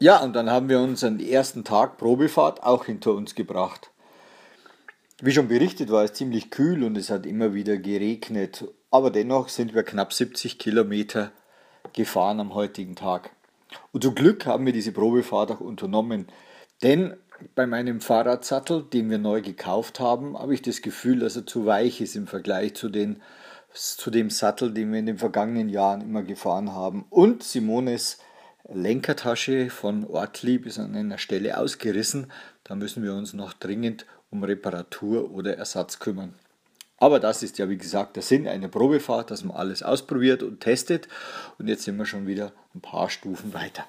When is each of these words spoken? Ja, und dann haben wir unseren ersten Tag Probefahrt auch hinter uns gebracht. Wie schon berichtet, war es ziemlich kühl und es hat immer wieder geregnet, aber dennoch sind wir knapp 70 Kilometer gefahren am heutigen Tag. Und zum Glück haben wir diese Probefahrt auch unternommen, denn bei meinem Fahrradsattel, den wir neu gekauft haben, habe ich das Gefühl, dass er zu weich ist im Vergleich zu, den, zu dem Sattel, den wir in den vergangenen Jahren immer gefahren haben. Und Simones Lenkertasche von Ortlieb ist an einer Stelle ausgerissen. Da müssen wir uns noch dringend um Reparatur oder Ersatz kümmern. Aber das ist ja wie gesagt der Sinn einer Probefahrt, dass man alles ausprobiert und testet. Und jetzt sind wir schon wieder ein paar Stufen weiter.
Ja, 0.00 0.22
und 0.22 0.36
dann 0.36 0.48
haben 0.48 0.68
wir 0.68 0.78
unseren 0.78 1.18
ersten 1.18 1.64
Tag 1.64 1.98
Probefahrt 1.98 2.62
auch 2.62 2.84
hinter 2.84 3.14
uns 3.14 3.34
gebracht. 3.34 3.90
Wie 5.20 5.32
schon 5.32 5.48
berichtet, 5.48 5.90
war 5.90 6.04
es 6.04 6.12
ziemlich 6.12 6.50
kühl 6.50 6.84
und 6.84 6.96
es 6.96 7.10
hat 7.10 7.26
immer 7.26 7.52
wieder 7.52 7.78
geregnet, 7.78 8.64
aber 8.92 9.10
dennoch 9.10 9.48
sind 9.48 9.74
wir 9.74 9.82
knapp 9.82 10.12
70 10.12 10.60
Kilometer 10.60 11.32
gefahren 11.94 12.38
am 12.38 12.54
heutigen 12.54 12.94
Tag. 12.94 13.30
Und 13.90 14.04
zum 14.04 14.14
Glück 14.14 14.46
haben 14.46 14.66
wir 14.66 14.72
diese 14.72 14.92
Probefahrt 14.92 15.50
auch 15.50 15.60
unternommen, 15.60 16.28
denn 16.84 17.16
bei 17.56 17.66
meinem 17.66 18.00
Fahrradsattel, 18.00 18.84
den 18.84 19.10
wir 19.10 19.18
neu 19.18 19.42
gekauft 19.42 19.98
haben, 19.98 20.38
habe 20.38 20.54
ich 20.54 20.62
das 20.62 20.80
Gefühl, 20.80 21.18
dass 21.18 21.34
er 21.34 21.44
zu 21.44 21.66
weich 21.66 22.00
ist 22.00 22.14
im 22.14 22.28
Vergleich 22.28 22.74
zu, 22.74 22.88
den, 22.88 23.20
zu 23.72 24.12
dem 24.12 24.30
Sattel, 24.30 24.72
den 24.72 24.92
wir 24.92 25.00
in 25.00 25.06
den 25.06 25.18
vergangenen 25.18 25.68
Jahren 25.68 26.02
immer 26.02 26.22
gefahren 26.22 26.72
haben. 26.72 27.04
Und 27.10 27.42
Simones 27.42 28.18
Lenkertasche 28.70 29.70
von 29.70 30.04
Ortlieb 30.04 30.66
ist 30.66 30.78
an 30.78 30.94
einer 30.94 31.16
Stelle 31.16 31.56
ausgerissen. 31.56 32.30
Da 32.64 32.74
müssen 32.74 33.02
wir 33.02 33.14
uns 33.14 33.32
noch 33.32 33.54
dringend 33.54 34.04
um 34.28 34.44
Reparatur 34.44 35.30
oder 35.30 35.56
Ersatz 35.56 35.98
kümmern. 35.98 36.34
Aber 36.98 37.18
das 37.18 37.42
ist 37.42 37.56
ja 37.56 37.70
wie 37.70 37.78
gesagt 37.78 38.16
der 38.16 38.22
Sinn 38.22 38.46
einer 38.46 38.68
Probefahrt, 38.68 39.30
dass 39.30 39.42
man 39.42 39.56
alles 39.56 39.82
ausprobiert 39.82 40.42
und 40.42 40.60
testet. 40.60 41.08
Und 41.58 41.68
jetzt 41.68 41.84
sind 41.84 41.96
wir 41.96 42.04
schon 42.04 42.26
wieder 42.26 42.52
ein 42.74 42.82
paar 42.82 43.08
Stufen 43.08 43.54
weiter. 43.54 43.86